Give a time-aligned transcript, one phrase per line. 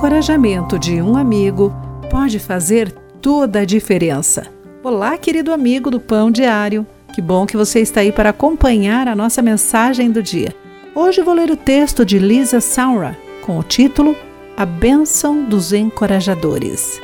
[0.00, 1.70] encorajamento de um amigo
[2.10, 4.46] pode fazer toda a diferença.
[4.82, 6.86] Olá, querido amigo do Pão Diário.
[7.14, 10.56] Que bom que você está aí para acompanhar a nossa mensagem do dia.
[10.94, 14.16] Hoje vou ler o texto de Lisa Saura com o título
[14.56, 16.98] A Bênção dos Encorajadores.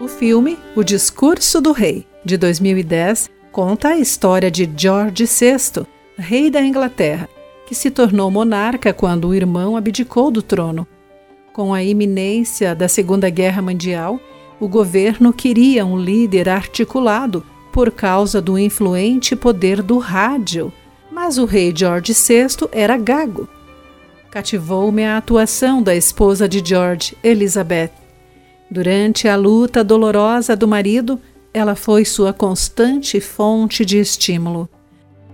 [0.00, 5.84] O filme O Discurso do Rei, de 2010, conta a história de George VI,
[6.16, 7.28] rei da Inglaterra,
[7.68, 10.86] que se tornou monarca quando o irmão abdicou do trono.
[11.52, 14.18] Com a iminência da Segunda Guerra Mundial,
[14.58, 20.72] o governo queria um líder articulado por causa do influente poder do rádio,
[21.12, 23.46] mas o rei George VI era gago.
[24.30, 27.92] Cativou-me a atuação da esposa de George, Elizabeth.
[28.70, 31.20] Durante a luta dolorosa do marido,
[31.52, 34.70] ela foi sua constante fonte de estímulo.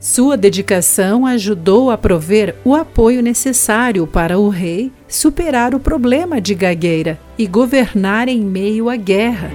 [0.04, 6.54] Sua dedicação ajudou a prover o apoio necessário para o rei superar o problema de
[6.54, 9.50] gagueira e governar em meio à guerra.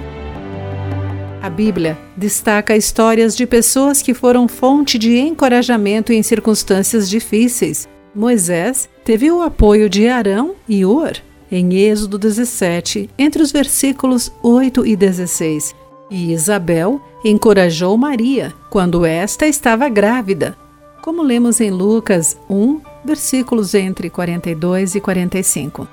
[1.40, 7.88] A Bíblia destaca histórias de pessoas que foram fonte de encorajamento em circunstâncias difíceis.
[8.12, 11.12] Moisés teve o apoio de Arão e Ur,
[11.48, 15.76] em Êxodo 17, entre os versículos 8 e 16,
[16.10, 20.56] e Isabel encorajou Maria quando esta estava grávida,
[21.00, 25.88] como lemos em Lucas 1, versículos entre 42 e 45.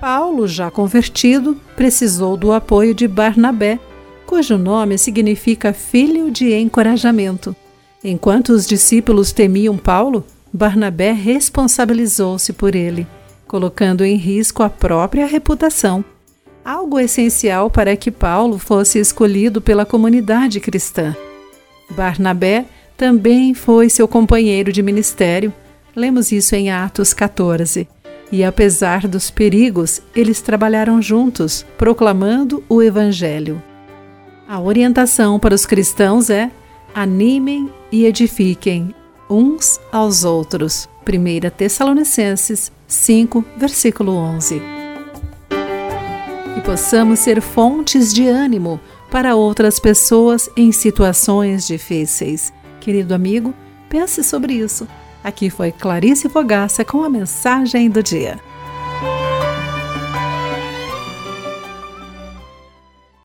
[0.00, 3.80] Paulo, já convertido, precisou do apoio de Barnabé,
[4.26, 7.56] cujo nome significa filho de encorajamento.
[8.04, 13.06] Enquanto os discípulos temiam Paulo, Barnabé responsabilizou-se por ele,
[13.46, 16.04] colocando em risco a própria reputação
[16.66, 21.14] algo essencial para que Paulo fosse escolhido pela comunidade cristã.
[21.90, 22.64] Barnabé
[22.96, 25.52] também foi seu companheiro de ministério,
[25.94, 27.86] lemos isso em Atos 14.
[28.32, 33.62] E apesar dos perigos, eles trabalharam juntos, proclamando o Evangelho.
[34.48, 36.50] A orientação para os cristãos é:
[36.92, 38.92] animem e edifiquem
[39.30, 40.88] uns aos outros.
[41.08, 44.75] 1 Tessalonicenses 5, versículo 11 e
[46.66, 52.52] possamos ser fontes de ânimo para outras pessoas em situações difíceis.
[52.80, 53.54] Querido amigo,
[53.88, 54.86] pense sobre isso.
[55.22, 58.40] Aqui foi Clarice Fogaça com a mensagem do dia.